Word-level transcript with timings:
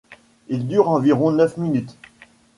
Il 0.47 0.67
dure 0.67 0.89
environ 0.89 1.31
neuf 1.31 1.57
minutes. 1.57 1.95